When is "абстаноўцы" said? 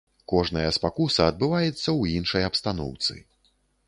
2.47-3.19